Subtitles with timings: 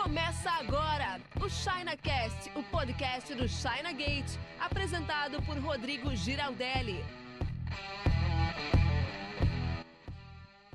[0.00, 7.04] Começa agora o ChinaCast, o podcast do China Gate, apresentado por Rodrigo Giraldelli.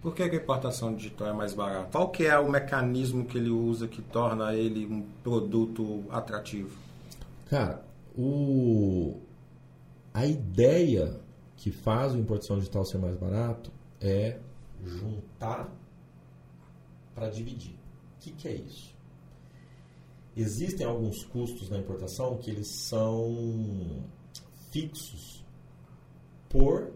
[0.02, 1.90] Por que, a importação digital é mais barata?
[1.90, 6.78] Qual que é o mecanismo que ele usa que torna ele um produto atrativo?
[7.50, 7.82] Cara,
[8.18, 9.22] o...
[10.14, 11.18] a ideia
[11.56, 13.72] que faz a importação digital ser mais barato
[14.02, 14.38] é
[14.84, 15.70] juntar
[17.16, 17.74] para dividir.
[18.18, 18.93] O que, que é isso?
[20.36, 24.04] Existem alguns custos na importação que eles são
[24.72, 25.46] fixos
[26.50, 26.92] por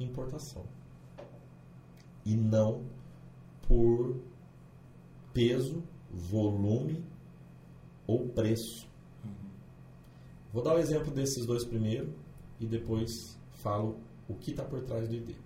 [0.00, 0.64] importação
[2.24, 2.84] e não
[3.68, 4.16] por
[5.32, 7.04] peso, volume
[8.06, 8.88] ou preço.
[10.52, 12.12] Vou dar o um exemplo desses dois primeiro
[12.60, 15.36] e depois falo o que está por trás do ID.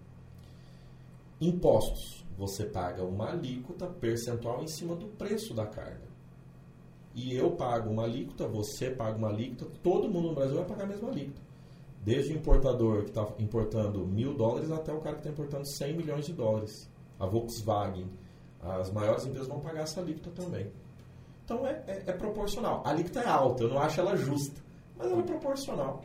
[1.41, 2.25] Impostos.
[2.37, 6.16] Você paga uma alíquota percentual em cima do preço da carga.
[7.17, 10.85] E eu pago uma alíquota, você paga uma alíquota, todo mundo no Brasil vai pagar
[10.85, 11.41] a mesma alíquota.
[12.05, 15.97] Desde o importador que está importando mil dólares até o cara que está importando 100
[15.97, 16.91] milhões de dólares.
[17.19, 18.07] A Volkswagen,
[18.61, 20.71] as maiores empresas vão pagar essa alíquota também.
[21.43, 22.83] Então é, é, é proporcional.
[22.85, 24.61] A alíquota é alta, eu não acho ela justa,
[24.99, 26.05] mas ela é proporcional.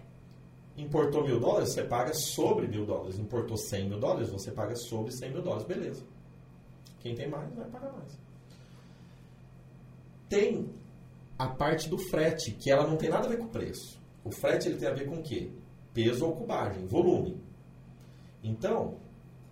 [0.77, 3.19] Importou mil dólares, você paga sobre mil dólares.
[3.19, 5.67] Importou 100 mil dólares, você paga sobre 100 mil dólares.
[5.67, 6.03] Beleza.
[7.01, 8.17] Quem tem mais vai pagar mais.
[10.29, 10.69] Tem
[11.43, 13.99] a parte do frete, que ela não tem nada a ver com o preço.
[14.23, 15.51] O frete ele tem a ver com o quê?
[15.93, 17.41] Peso ou cubagem, volume.
[18.43, 18.95] Então,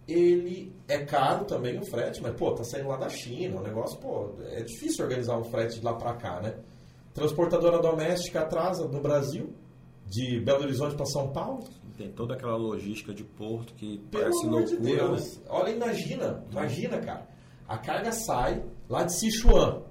[0.07, 3.99] ele é caro também o frete, mas pô, tá saindo lá da China, o negócio,
[3.99, 6.55] pô, é difícil organizar um frete de lá para cá, né?
[7.13, 9.53] Transportadora doméstica atrasa no Brasil,
[10.05, 11.63] de Belo Horizonte para São Paulo.
[11.97, 15.37] Tem toda aquela logística de porto que Pelo parece amor loucura, de Deus.
[15.37, 15.43] né?
[15.49, 17.27] Olha, imagina, imagina, cara.
[17.67, 19.83] A carga sai lá de Sichuan.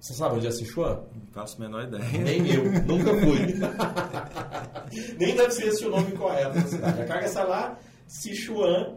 [0.00, 1.02] Você sabe onde é Sichuan?
[1.12, 2.04] Não faço a menor ideia.
[2.22, 3.54] Nem eu, nunca fui.
[5.18, 7.02] Nem deve ser esse o nome correto da cidade.
[7.02, 8.96] A carga sai lá, Sichuan,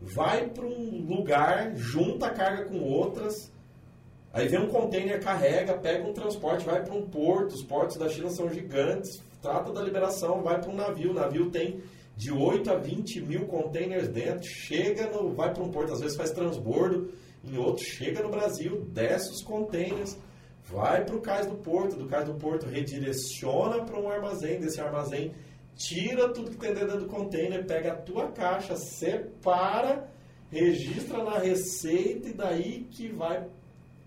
[0.00, 3.52] vai para um lugar, junta a carga com outras,
[4.32, 8.08] aí vem um container, carrega, pega um transporte, vai para um porto, os portos da
[8.08, 11.82] China são gigantes, trata da liberação, vai para um navio, o navio tem
[12.16, 16.16] de 8 a 20 mil containers dentro, chega no, vai para um porto, às vezes
[16.16, 17.12] faz transbordo,
[17.44, 20.16] em outro chega no Brasil, desce os containers,
[20.64, 24.80] vai para o cais do porto, do cais do porto redireciona para um armazém, desse
[24.80, 25.32] armazém
[25.80, 30.06] tira tudo que tem dentro do container, pega a tua caixa, separa,
[30.50, 33.46] registra na receita e daí que vai.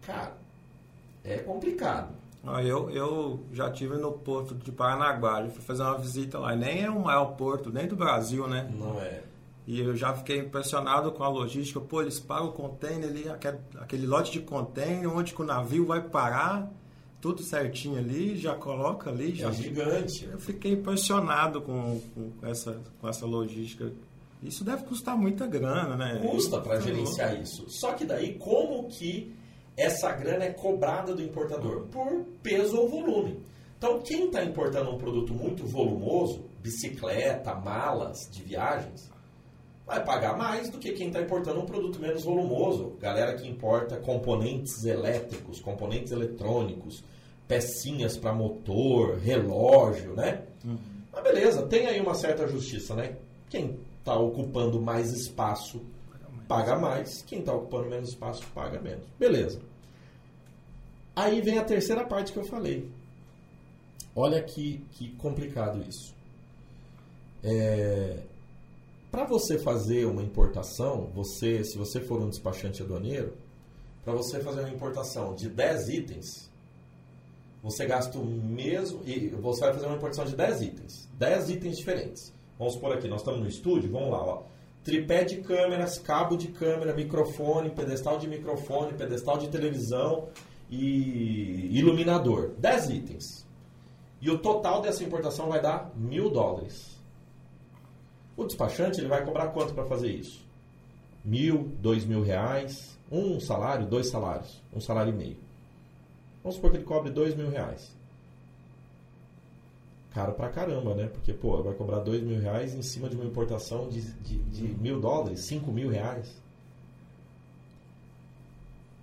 [0.01, 0.37] Cara,
[1.23, 2.15] é complicado.
[2.45, 6.55] Ah, eu, eu já tive no porto de Paranaguá, fui fazer uma visita lá.
[6.55, 8.69] Nem é o maior porto, nem do Brasil, né?
[8.77, 9.23] Não é.
[9.65, 11.79] E eu já fiquei impressionado com a logística.
[11.79, 15.85] Pô, eles pagam o container ali, aquele, aquele lote de container, onde que o navio
[15.85, 16.69] vai parar,
[17.21, 19.33] tudo certinho ali, já coloca ali.
[19.33, 19.49] Já...
[19.49, 20.25] É gigante.
[20.25, 23.91] Eu fiquei impressionado com, com, essa, com essa logística.
[24.41, 26.19] Isso deve custar muita grana, né?
[26.29, 27.65] Custa para gerenciar isso.
[27.69, 29.33] Só que daí, como que
[29.77, 31.83] essa grana é cobrada do importador?
[31.87, 33.39] Por peso ou volume.
[33.77, 39.09] Então, quem está importando um produto muito volumoso, bicicleta, malas de viagens,
[39.85, 42.95] vai pagar mais do que quem está importando um produto menos volumoso.
[42.99, 47.03] Galera que importa componentes elétricos, componentes eletrônicos,
[47.47, 50.43] pecinhas para motor, relógio, né?
[51.11, 53.17] Mas beleza, tem aí uma certa justiça, né?
[53.49, 55.81] Quem está ocupando mais espaço
[56.47, 59.05] paga mais, quem está ocupando menos espaço paga menos.
[59.17, 59.59] Beleza.
[61.15, 62.89] Aí vem a terceira parte que eu falei.
[64.15, 66.13] Olha que, que complicado isso.
[67.43, 68.19] É,
[69.13, 73.37] para você fazer uma importação, você, se você for um despachante aduaneiro,
[74.03, 76.49] para você fazer uma importação de 10 itens,
[77.61, 79.01] você gasta o mesmo.
[79.05, 81.07] E você vai fazer uma importação de 10 itens.
[81.13, 82.33] 10 itens diferentes.
[82.57, 84.43] Vamos supor aqui, nós estamos no estúdio, vamos lá, ó.
[84.83, 90.29] Tripé de câmeras, cabo de câmera, microfone, pedestal de microfone, pedestal de televisão
[90.71, 92.55] e iluminador.
[92.57, 93.45] 10 itens.
[94.19, 96.92] E o total dessa importação vai dar mil dólares.
[98.35, 100.43] O despachante ele vai cobrar quanto para fazer isso?
[101.23, 105.37] Mil, dois mil reais, um salário, dois salários, um salário e meio.
[106.41, 107.91] Vamos supor que ele cobre dois mil reais.
[110.13, 111.07] Caro pra caramba, né?
[111.07, 114.63] Porque, pô, vai cobrar dois mil reais em cima de uma importação de, de, de
[114.81, 116.35] mil dólares, cinco mil reais.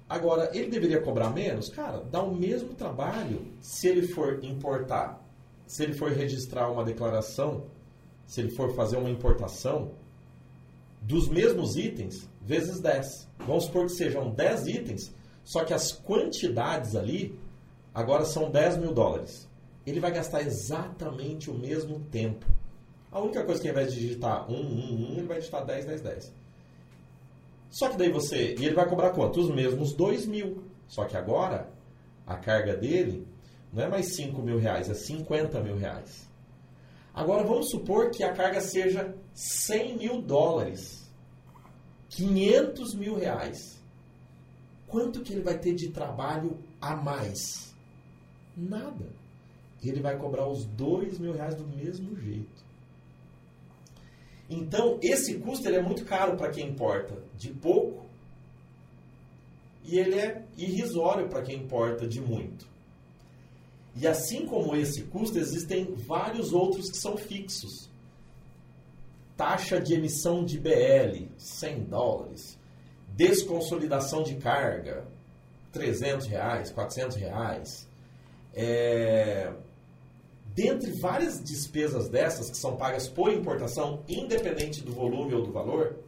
[0.09, 1.69] Agora, ele deveria cobrar menos?
[1.69, 5.21] Cara, dá o mesmo trabalho se ele for importar,
[5.69, 7.65] se ele for registrar uma declaração,
[8.31, 9.91] se ele for fazer uma importação
[11.03, 13.29] dos mesmos itens vezes 10.
[13.41, 15.13] Vamos supor que sejam 10 itens,
[15.43, 17.37] Só que as quantidades ali
[17.93, 19.49] agora são 10 mil dólares.
[19.85, 22.47] Ele vai gastar exatamente o mesmo tempo.
[23.11, 25.87] A única coisa que ao invés de digitar 1, 1, 1, ele vai digitar 10,
[25.87, 26.35] 10, 10.
[27.69, 28.55] Só que daí você.
[28.57, 29.41] E ele vai cobrar quanto?
[29.41, 30.63] Os mesmos 2 mil.
[30.87, 31.69] Só que agora
[32.25, 33.27] a carga dele
[33.73, 36.30] não é mais 5 mil reais, é 50 mil reais.
[37.15, 41.09] Agora vamos supor que a carga seja 100 mil dólares.
[42.11, 43.81] 500 mil reais.
[44.87, 47.75] Quanto que ele vai ter de trabalho a mais?
[48.57, 49.07] Nada.
[49.83, 52.65] Ele vai cobrar os 2 mil reais do mesmo jeito.
[54.49, 58.05] Então, esse custo ele é muito caro para quem importa de pouco
[59.85, 62.67] e ele é irrisório para quem importa de muito.
[64.01, 67.91] E assim como esse custo, existem vários outros que são fixos.
[69.37, 72.59] Taxa de emissão de BL, 100 dólares.
[73.15, 75.07] Desconsolidação de carga,
[75.71, 77.89] 300 reais, 400 reais.
[78.55, 79.53] É...
[80.55, 85.99] Dentre várias despesas dessas que são pagas por importação, independente do volume ou do valor,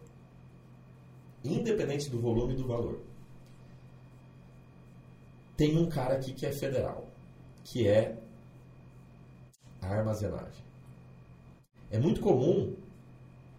[1.44, 3.02] independente do volume e do valor,
[5.58, 7.11] tem um cara aqui que é federal,
[7.64, 8.16] que é
[9.80, 10.64] a armazenagem.
[11.90, 12.74] É muito comum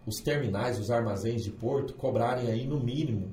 [0.06, 3.32] os terminais, os armazéns de porto cobrarem aí no mínimo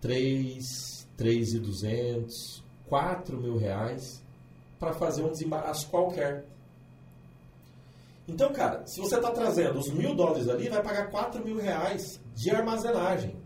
[0.00, 4.22] 3, 3,200, 4 mil reais
[4.78, 6.44] para fazer um desembaraço qualquer.
[8.28, 12.20] Então, cara, se você está trazendo os mil dólares ali, vai pagar 4 mil reais
[12.34, 13.36] de armazenagem.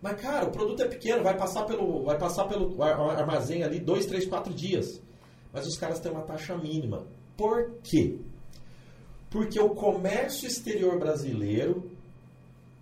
[0.00, 4.06] Mas, cara, o produto é pequeno, vai passar pelo, vai passar pelo armazém ali dois,
[4.06, 5.00] três, quatro dias.
[5.52, 7.06] Mas os caras têm uma taxa mínima.
[7.36, 8.18] Por quê?
[9.30, 11.90] Porque o comércio exterior brasileiro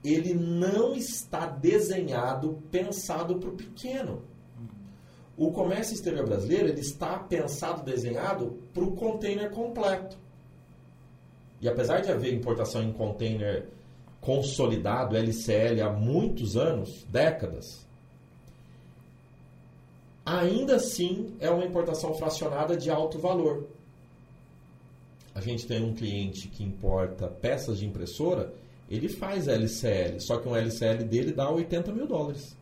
[0.02, 4.22] ele não está desenhado, pensado para o pequeno.
[5.36, 10.18] O comércio exterior brasileiro ele está pensado, desenhado para o container completo.
[11.60, 13.68] E apesar de haver importação em container
[14.20, 17.86] consolidado, LCL, há muitos anos, décadas,
[20.24, 23.66] ainda assim é uma importação fracionada de alto valor.
[25.34, 28.52] A gente tem um cliente que importa peças de impressora,
[28.88, 32.56] ele faz LCL, só que um LCL dele dá 80 mil dólares.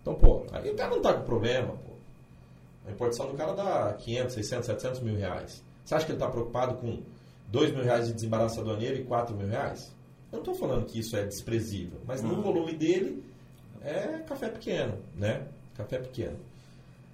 [0.00, 1.92] Então, pô, aí o cara não está com problema, pô.
[2.86, 5.62] A importação do cara dá 500, 600, 700 mil reais.
[5.84, 7.02] Você acha que ele está preocupado com
[7.48, 9.94] 2 mil reais de desembaraço aduaneiro e 4 mil reais?
[10.30, 13.22] Eu não estou falando que isso é desprezível, mas no volume dele
[13.82, 15.46] é café pequeno, né?
[15.76, 16.38] Café pequeno.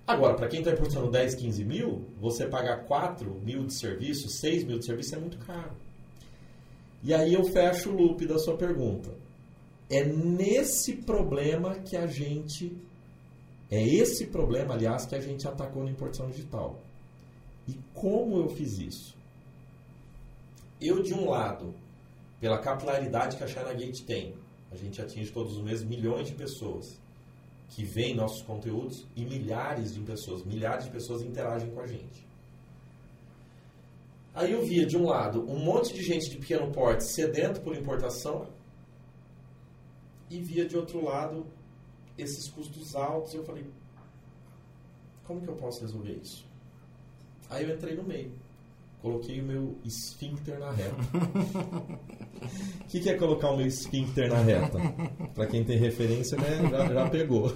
[0.09, 4.65] Agora, para quem está importando 10, 15 mil, você pagar 4 mil de serviço, 6
[4.65, 5.77] mil de serviço é muito caro.
[7.05, 9.11] E aí eu fecho o loop da sua pergunta.
[9.91, 12.75] É nesse problema que a gente.
[13.71, 16.81] É esse problema, aliás, que a gente atacou na importação digital.
[17.69, 19.15] E como eu fiz isso?
[20.81, 21.75] Eu, de um lado,
[22.41, 24.35] pela capilaridade que a China Gate tem.
[24.73, 26.99] A gente atinge todos os meses milhões de pessoas
[27.69, 32.27] que veem nossos conteúdos e milhares de pessoas, milhares de pessoas interagem com a gente.
[34.35, 37.77] Aí eu via, de um lado, um monte de gente de pequeno porte sedento por
[37.77, 38.47] importação
[40.31, 41.47] e via, de outro lado,
[42.17, 43.35] esses custos altos.
[43.35, 43.67] Eu falei,
[45.25, 46.47] como que eu posso resolver isso?
[47.51, 48.33] Aí eu entrei no meio.
[49.01, 50.97] Coloquei o meu esfíncter na reta.
[52.81, 54.79] O que, que é colocar o meu esfíncter na reta?
[55.35, 57.53] Para quem tem referência, né, já, já pegou.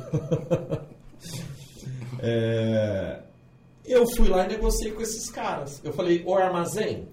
[2.20, 3.22] é,
[3.84, 5.80] eu fui lá e negociei com esses caras.
[5.82, 7.08] Eu falei, o armazém,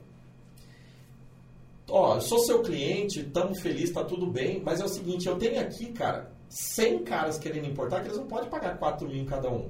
[1.89, 5.37] ó, eu sou seu cliente, estamos felizes, tá tudo bem, mas é o seguinte, eu
[5.37, 9.25] tenho aqui, cara, 100 caras querendo importar, que eles não podem pagar 4 mil em
[9.25, 9.69] cada um.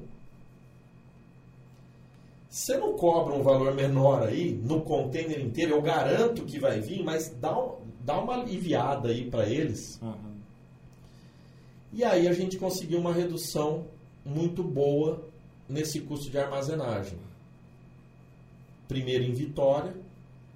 [2.50, 7.04] Você não cobra um valor menor aí no container inteiro, eu garanto que vai vir,
[7.04, 7.56] mas dá,
[8.02, 10.00] dá uma aliviada aí para eles.
[10.02, 10.40] Uhum.
[11.94, 13.86] E aí a gente conseguiu uma redução
[14.26, 15.24] muito boa
[15.68, 17.20] nesse custo de armazenagem.
[18.88, 19.94] Primeiro em Vitória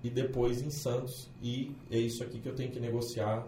[0.03, 1.29] e depois em Santos.
[1.43, 3.47] E é isso aqui que eu tenho que negociar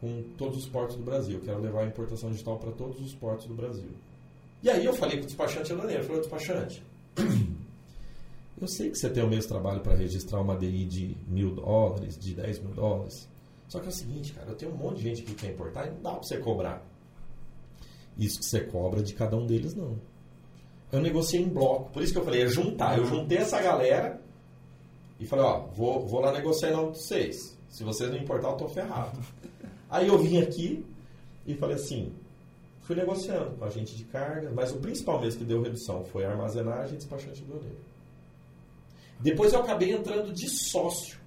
[0.00, 1.38] com todos os portos do Brasil.
[1.38, 3.90] Eu quero levar a importação digital para todos os portos do Brasil.
[4.62, 6.82] E aí eu falei com o despachante aduaneiro, falei, despachante,
[8.60, 12.18] eu sei que você tem o mesmo trabalho para registrar uma DI de mil dólares,
[12.18, 13.28] de 10 mil dólares.
[13.68, 15.86] Só que é o seguinte, cara, eu tenho um monte de gente que quer importar
[15.86, 16.82] e não dá para você cobrar.
[18.16, 19.98] Isso que você cobra de cada um deles, não.
[20.92, 21.90] Eu negociei em bloco.
[21.90, 22.96] Por isso que eu falei, é juntar.
[22.96, 24.20] Eu juntei essa galera
[25.18, 27.58] e falei, ó, vou, vou lá negociar em nome de vocês.
[27.68, 29.18] Se vocês não importar, eu tô ferrado.
[29.90, 30.84] Aí eu vim aqui
[31.46, 32.12] e falei assim,
[32.84, 36.24] fui negociando com a gente de carga, mas o principal mesmo que deu redução foi
[36.24, 37.78] a armazenagem e despachante aduaneiro.
[39.20, 41.18] Depois eu acabei entrando de sócio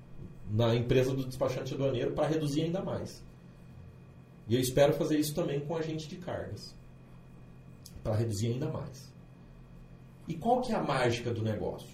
[0.51, 3.25] na empresa do despachante aduaneiro para reduzir ainda mais.
[4.47, 6.75] E eu espero fazer isso também com a gente de cargas,
[8.03, 9.11] para reduzir ainda mais.
[10.27, 11.89] E qual que é a mágica do negócio?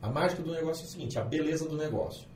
[0.00, 2.28] A mágica do negócio é o seguinte, a beleza do negócio.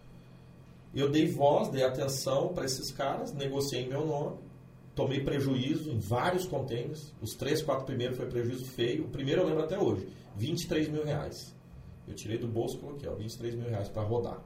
[0.94, 4.38] Eu dei voz, dei atenção para esses caras, negociei em meu nome,
[4.98, 7.14] tomei prejuízo em vários contêineres.
[7.22, 9.04] Os três, quatro primeiros foi prejuízo feio.
[9.04, 11.54] O primeiro eu lembro até hoje, 23 mil reais.
[12.08, 14.42] Eu tirei do bolso e coloquei, ó, 23 mil reais para rodar.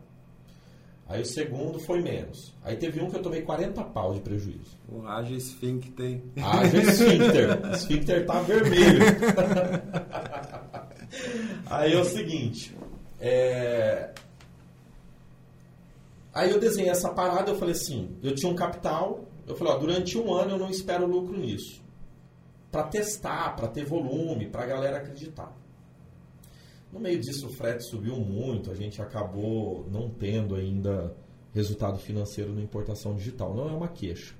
[1.08, 2.54] Aí o segundo foi menos.
[2.62, 4.76] Aí teve um que eu tomei 40 pau de prejuízo.
[4.90, 6.20] O Haja Esfíncter.
[6.36, 7.72] Haja Esfíncter.
[7.72, 9.04] Esfíncter tá vermelho.
[11.66, 12.76] Aí é o seguinte.
[13.18, 14.12] É...
[16.34, 19.78] Aí eu desenhei essa parada, eu falei assim, eu tinha um capital, eu falei, ó,
[19.78, 21.82] durante um ano eu não espero lucro nisso.
[22.70, 25.52] Para testar, para ter volume, para a galera acreditar.
[26.92, 31.14] No meio disso, o frete subiu muito, a gente acabou não tendo ainda
[31.54, 33.54] resultado financeiro na importação digital.
[33.54, 34.34] Não é uma queixa,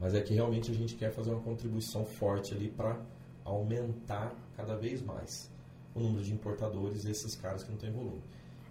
[0.00, 3.00] mas é que realmente a gente quer fazer uma contribuição forte ali para
[3.44, 5.50] aumentar cada vez mais
[5.94, 8.22] o número de importadores e esses caras que não têm volume.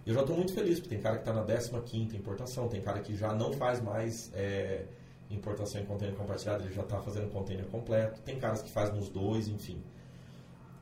[0.06, 3.00] Eu já estou muito feliz, porque tem cara que está na 15 importação, tem cara
[3.00, 4.86] que já não faz mais é,
[5.30, 9.08] importação em container compartilhado, ele já está fazendo container completo, tem caras que fazem nos
[9.08, 9.82] dois, enfim.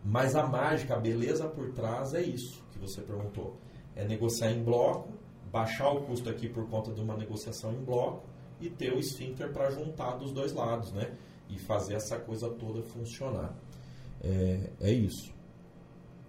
[0.05, 3.57] Mas a mágica, a beleza por trás é isso que você perguntou.
[3.95, 5.13] É negociar em bloco,
[5.51, 8.25] baixar o custo aqui por conta de uma negociação em bloco
[8.61, 11.17] e ter o esfíncter para juntar dos dois lados, né?
[11.49, 13.55] E fazer essa coisa toda funcionar.
[14.23, 15.35] É, é isso.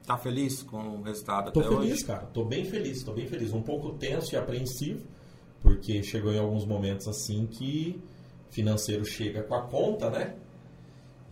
[0.06, 2.06] Tá feliz com o resultado tô até feliz, hoje?
[2.06, 2.26] cara.
[2.28, 3.54] Tô bem feliz, tô bem feliz.
[3.54, 5.06] Um pouco tenso e apreensivo,
[5.62, 8.02] porque chegou em alguns momentos assim que
[8.50, 10.36] financeiro chega com a conta, né?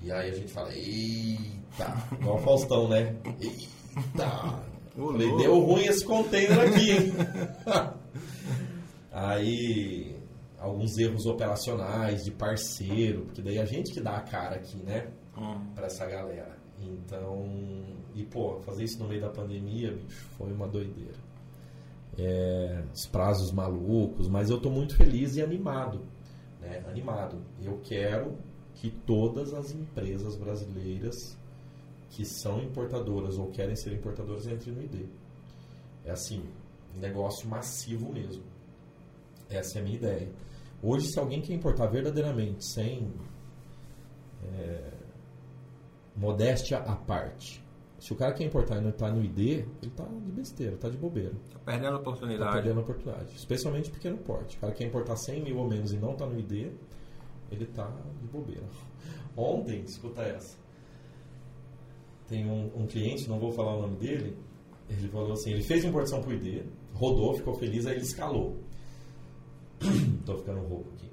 [0.01, 3.15] E aí a gente fala, eita, igual o Faustão, né?
[3.39, 4.63] Eita!
[4.95, 7.13] Falei, deu ruim esse container aqui, hein?
[9.11, 10.15] aí,
[10.59, 15.07] alguns erros operacionais de parceiro, porque daí a gente que dá a cara aqui, né?
[15.37, 15.59] Hum.
[15.73, 16.55] Pra essa galera.
[16.79, 17.45] Então,
[18.13, 21.17] e pô, fazer isso no meio da pandemia, bicho, foi uma doideira.
[22.17, 26.01] É, os prazos malucos, mas eu tô muito feliz e animado,
[26.61, 26.83] né?
[26.87, 27.41] Animado.
[27.61, 28.37] Eu quero
[28.73, 31.37] que todas as empresas brasileiras
[32.09, 35.07] que são importadoras ou querem ser importadoras entrem no ID.
[36.05, 36.43] É assim,
[36.95, 38.43] negócio massivo mesmo.
[39.49, 40.31] Essa é a minha ideia.
[40.81, 43.11] Hoje, se alguém quer importar verdadeiramente, sem
[44.43, 44.91] é,
[46.15, 47.64] modéstia à parte,
[48.05, 50.87] se o cara quer importar e não está no ID, ele está de besteira, está
[50.87, 51.33] de bobeira.
[51.51, 52.43] Tá perdendo a oportunidade.
[52.43, 53.35] Está perdendo a oportunidade.
[53.35, 54.57] Especialmente pequeno porte.
[54.57, 56.71] O cara quer importar 100 mil ou menos e não está no ID,
[57.49, 58.61] ele tá de bobeira.
[59.35, 60.55] Ontem, escuta essa.
[62.27, 64.37] Tem um, um, cliente, não vou falar o nome dele,
[64.87, 68.55] ele falou assim, ele fez importação pro ID, rodou, ficou feliz, aí ele escalou.
[70.23, 71.09] Tô ficando rouco aqui.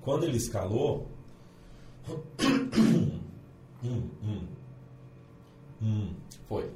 [0.00, 1.08] Quando ele escalou,
[3.82, 4.59] hum, hum,
[5.82, 6.14] hum,
[6.48, 6.70] foi.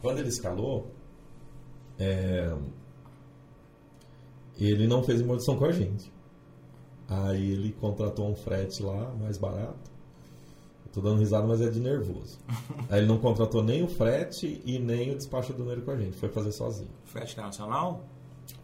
[0.00, 0.90] Quando ele escalou,
[1.98, 2.54] é,
[4.58, 6.12] ele não fez importação com a gente.
[7.08, 9.90] Aí ele contratou um frete lá, mais barato.
[10.92, 12.38] Tô dando risada, mas é de nervoso.
[12.90, 15.96] Aí ele não contratou nem o frete e nem o despacho do dinheiro com a
[15.96, 16.16] gente.
[16.16, 16.90] Foi fazer sozinho.
[17.04, 18.04] Frete internacional?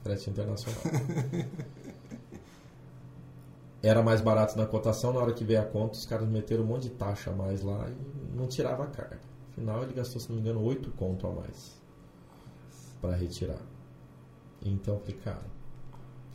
[0.03, 0.81] Frete internacional.
[3.87, 6.67] Era mais barato na cotação, na hora que veio a conta, os caras meteram um
[6.67, 9.21] monte de taxa a mais lá e não tirava a carga.
[9.53, 11.81] Afinal, ele gastou, se não me engano, 8 conto a mais
[13.01, 13.63] para retirar.
[14.61, 15.47] Então, eu falei, cara,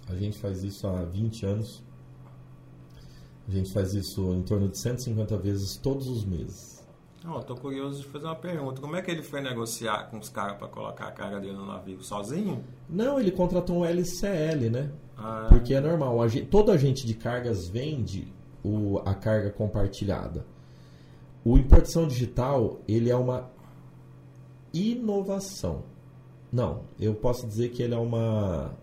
[0.08, 1.84] a gente faz isso há 20 anos.
[3.46, 6.80] A gente faz isso em torno de 150 vezes todos os meses.
[7.23, 8.81] Eu tô curioso de fazer uma pergunta.
[8.81, 11.67] Como é que ele foi negociar com os caras para colocar a carga dele no
[11.67, 12.01] navio?
[12.01, 12.63] Sozinho?
[12.89, 14.91] Não, ele contratou um LCL, né?
[15.15, 16.17] Ah, Porque é normal.
[16.49, 20.45] Todo agente de cargas vende o, a carga compartilhada.
[21.45, 23.51] O importação digital, ele é uma
[24.73, 25.83] inovação.
[26.51, 28.75] Não, eu posso dizer que ele é uma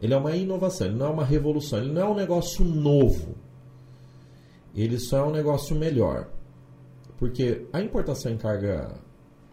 [0.00, 3.35] ele é uma inovação, ele não é uma revolução, ele não é um negócio novo.
[4.76, 6.30] Ele só é um negócio melhor.
[7.16, 9.00] Porque a importação em carga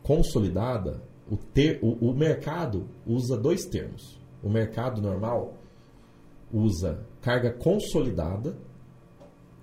[0.03, 1.01] consolidada,
[1.32, 4.22] o, ter, o, o mercado usa dois termos.
[4.44, 5.53] O mercado normal
[6.51, 8.58] usa carga consolidada,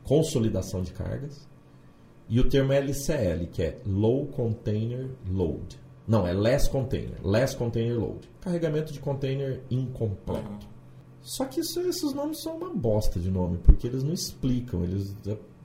[0.02, 1.46] consolidação de cargas,
[2.26, 5.78] e o termo LCL, que é Low Container Load.
[6.06, 7.24] Não, é Less Container.
[7.24, 8.28] Less Container Load.
[8.40, 10.68] Carregamento de container incompleto.
[11.20, 14.82] Só que isso, esses nomes são uma bosta de nome, porque eles não explicam.
[14.82, 15.14] Eles,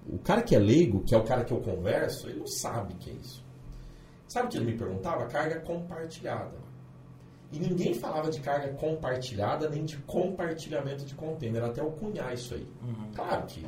[0.07, 2.93] o cara que é leigo, que é o cara que eu converso, ele não sabe
[2.93, 3.43] o que é isso.
[4.27, 5.25] Sabe o que ele me perguntava?
[5.25, 6.65] Carga compartilhada.
[7.51, 12.53] E ninguém falava de carga compartilhada nem de compartilhamento de container, até eu cunhar isso
[12.53, 12.67] aí.
[12.83, 13.12] Uhum.
[13.15, 13.65] Claro que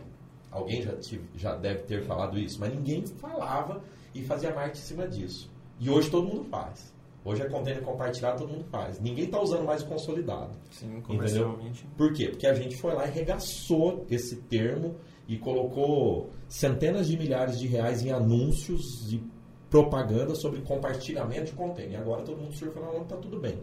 [0.52, 3.82] alguém já, tive, já deve ter falado isso, mas ninguém falava
[4.14, 5.50] e fazia marketing em cima disso.
[5.80, 6.94] E hoje todo mundo faz.
[7.24, 9.00] Hoje é container compartilhado, todo mundo faz.
[9.00, 10.58] Ninguém está usando mais o consolidado.
[10.72, 11.86] Sim, comercialmente.
[11.86, 11.98] Entendeu?
[11.98, 12.30] Por quê?
[12.30, 14.96] Porque a gente foi lá e regaçou esse termo
[15.28, 19.22] e colocou centenas de milhares de reais em anúncios e
[19.70, 21.94] propaganda sobre compartilhamento de container.
[21.94, 23.60] E agora todo mundo surfa na onda, está tudo bem.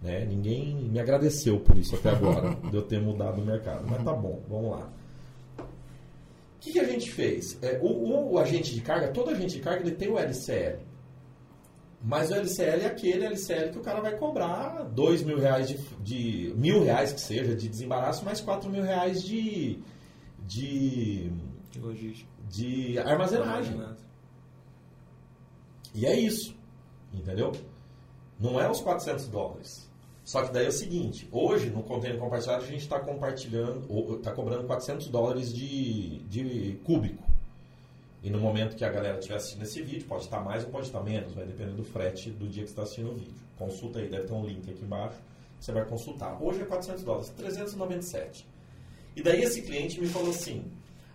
[0.00, 0.24] Né?
[0.24, 3.84] Ninguém me agradeceu por isso até agora, de eu ter mudado o mercado.
[3.88, 4.88] Mas tá bom, vamos lá.
[5.58, 7.58] O que, que a gente fez?
[7.62, 10.78] É, o, o, agente de carga, todo agente de carga ele tem o LCL.
[12.02, 15.78] Mas o LCL é aquele LCL que o cara vai cobrar dois mil reais de,
[16.02, 19.82] de mil reais que seja de desembaraço, mais quatro mil reais de
[20.50, 21.30] de
[21.70, 23.80] de, de armazenagem.
[25.94, 26.56] E é isso,
[27.12, 27.52] entendeu?
[28.38, 29.88] Não é os 400 dólares.
[30.24, 34.32] Só que daí é o seguinte, hoje no container compartilhado a gente está compartilhando, está
[34.32, 37.24] cobrando 400 dólares de, de cúbico.
[38.22, 40.86] E no momento que a galera estiver assistindo esse vídeo, pode estar mais ou pode
[40.86, 43.34] estar menos, vai depender do frete do dia que você está assistindo o vídeo.
[43.58, 45.18] Consulta aí, deve ter um link aqui embaixo,
[45.58, 46.40] você vai consultar.
[46.40, 48.46] Hoje é 400 dólares, 397.
[49.20, 50.64] E daí esse cliente me falou assim,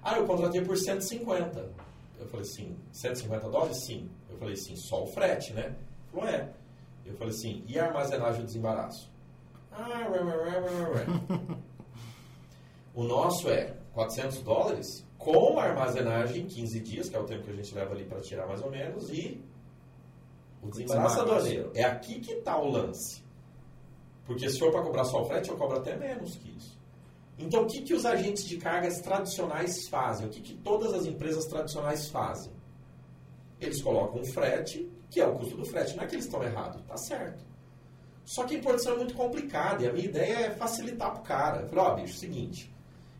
[0.03, 1.71] ah, eu contratei por 150.
[2.19, 3.83] Eu falei assim, 150 dólares?
[3.83, 4.07] Sim.
[4.29, 5.63] Eu falei assim, só o frete, né?
[5.63, 5.75] Ele
[6.13, 6.53] falou, é.
[7.03, 9.11] Eu falei assim, e a armazenagem do desembaraço?
[9.71, 11.05] Ah, ué, ué, ué, ué.
[12.93, 17.55] o nosso é 400 dólares com armazenagem 15 dias, que é o tempo que a
[17.55, 19.43] gente leva ali para tirar mais ou menos, e
[20.61, 21.71] o desembaraço aduaneiro.
[21.73, 23.23] É aqui que está o lance.
[24.27, 26.84] Porque se for para cobrar só o frete, eu cobro até menos que isso.
[27.37, 30.27] Então, o que, que os agentes de cargas tradicionais fazem?
[30.27, 32.51] O que, que todas as empresas tradicionais fazem?
[33.59, 35.95] Eles colocam um frete, que é o custo do frete.
[35.95, 37.43] Não é que eles estão errados, tá certo.
[38.23, 41.23] Só que a importação é muito complicada e a minha ideia é facilitar para o
[41.23, 41.61] cara.
[41.61, 42.73] Eu falei, ó, oh, bicho, seguinte,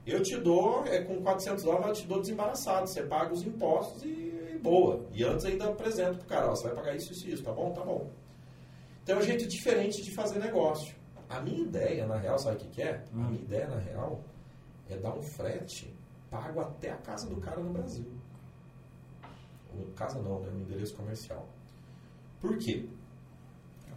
[0.06, 2.88] eu te dou, é, com 400 dólares, eu te dou desembaraçado.
[2.88, 5.06] Você paga os impostos e, e boa.
[5.14, 7.72] E antes ainda apresento pro cara, ó, você vai pagar isso, isso, isso, tá bom?
[7.72, 8.10] Tá bom.
[9.04, 10.96] Então é um jeito diferente de fazer negócio.
[11.30, 13.04] A minha ideia, na real, sabe o que, que é?
[13.14, 13.24] Hum.
[13.24, 14.22] A minha ideia, na real,
[14.90, 15.94] é dar um frete
[16.30, 18.06] pago até a casa do cara no Brasil.
[19.78, 20.50] Ou casa não, né?
[20.52, 21.48] No endereço comercial.
[22.40, 22.88] Por quê?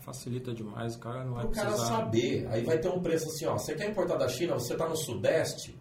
[0.00, 1.68] Facilita demais, o cara não vai precisar...
[1.68, 2.48] O cara saber.
[2.48, 3.58] Aí vai ter um preço assim, ó.
[3.58, 5.78] Você quer importar da China, você está no Sudeste,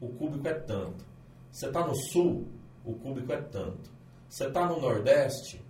[0.00, 1.04] o cúbico é tanto.
[1.50, 2.46] Você está no sul,
[2.84, 3.90] o cúbico é tanto.
[4.28, 5.64] Você está no nordeste,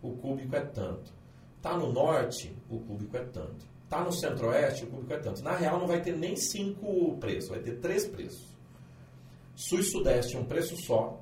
[0.00, 1.12] o cúbico é tanto.
[1.56, 3.66] Está no norte, o cúbico é tanto.
[3.84, 5.42] Está no centro-oeste, o cúbico é tanto.
[5.42, 8.54] Na real, não vai ter nem cinco preços, vai ter três preços.
[9.54, 11.20] Sul e sudeste, um preço só.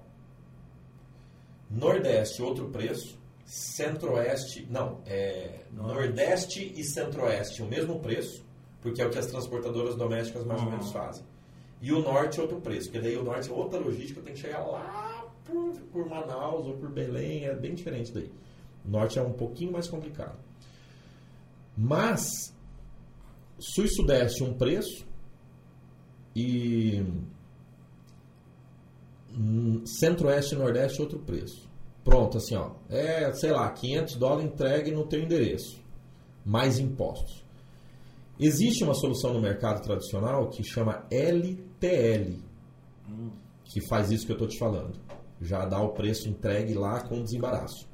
[1.70, 3.20] Nordeste, outro preço.
[3.44, 8.42] Centro-oeste, não, é Nordeste e Centro-oeste, o mesmo preço,
[8.81, 10.66] porque é o que as transportadoras domésticas mais uhum.
[10.66, 11.25] ou menos fazem.
[11.83, 14.40] E o norte é outro preço, porque daí o norte é outra logística, tem que
[14.40, 18.31] chegar lá por, por Manaus ou por Belém, é bem diferente daí.
[18.87, 20.38] O norte é um pouquinho mais complicado.
[21.76, 22.54] Mas,
[23.58, 25.06] sul e sudeste um preço
[26.35, 27.04] e
[29.85, 31.70] centro-oeste e nordeste outro preço.
[32.04, 35.80] Pronto, assim, ó, é, sei lá, 500 dólares entregue no teu endereço,
[36.44, 37.44] mais impostos.
[38.38, 42.42] Existe uma solução no mercado tradicional que chama LTL,
[43.64, 44.98] que faz isso que eu estou te falando.
[45.40, 47.88] Já dá o preço entregue lá com desembaraço.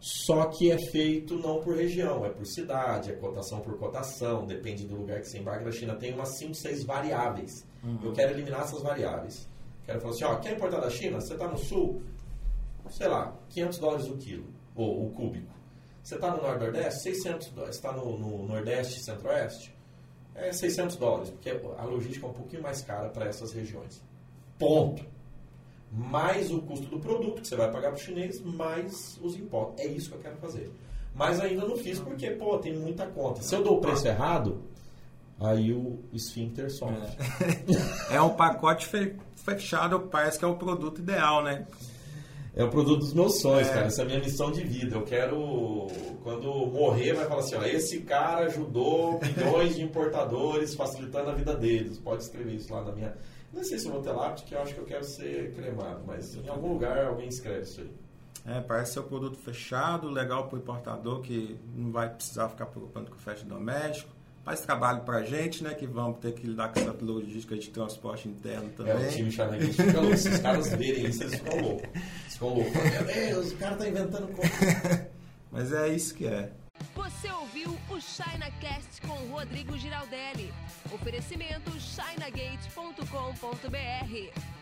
[0.00, 4.86] Só que é feito não por região, é por cidade, é cotação por cotação, depende
[4.86, 5.68] do lugar que você embarca.
[5.68, 7.66] A China tem umas 5, 6 variáveis.
[7.82, 7.98] Uhum.
[8.04, 9.48] Eu quero eliminar essas variáveis.
[9.84, 11.20] Quero falar assim, ó, quer importar da China?
[11.20, 12.02] Você está no sul?
[12.90, 15.52] Sei lá, 500 dólares o quilo, ou o cúbico.
[16.02, 17.76] Você está no Nordeste, 600 dólares.
[17.76, 19.76] está no, no Nordeste, Centro-Oeste,
[20.34, 24.02] é 600 dólares, porque a logística é um pouquinho mais cara para essas regiões.
[24.58, 25.04] Ponto.
[25.90, 29.80] Mais o custo do produto que você vai pagar para o chinês, mais os impostos.
[29.80, 30.70] É isso que eu quero fazer.
[31.14, 33.42] Mas ainda não fiz porque, pô, tem muita conta.
[33.42, 34.62] Se eu dou o preço errado,
[35.40, 36.96] aí o esfíncter sofre.
[38.10, 38.88] É, é um pacote
[39.36, 41.66] fechado, parece que é o produto ideal, né?
[42.58, 43.72] É o produto dos meus sonhos, é.
[43.72, 43.86] cara.
[43.86, 44.96] Essa é a minha missão de vida.
[44.96, 45.86] Eu quero,
[46.24, 51.54] quando morrer, vai falar assim: ó, esse cara ajudou milhões de importadores, facilitando a vida
[51.54, 52.00] deles.
[52.00, 53.16] Pode escrever isso lá na minha.
[53.52, 56.02] Não sei se eu vou ter lápis, porque eu acho que eu quero ser cremado,
[56.04, 57.90] mas em algum lugar alguém escreve isso aí.
[58.44, 62.66] É, parece ser um produto fechado, legal para o importador, que não vai precisar ficar
[62.66, 64.10] preocupando com o frete doméstico.
[64.48, 65.74] Mais trabalho pra gente, né?
[65.74, 68.94] Que vamos ter que lidar com essa logística de transporte interno também.
[68.94, 70.16] É, o time Charneguete fica louco.
[70.16, 71.90] Se os caras verem isso, eles ficam loucos.
[71.94, 72.72] Eles ficam loucos.
[72.72, 75.06] Meu Deus, o cara tá inventando coisa.
[75.52, 76.50] Mas é isso que é.
[76.94, 80.50] Você ouviu o ChinaCast com Rodrigo Giraldelli.
[80.92, 84.57] Oferecimento chinagate.com.br.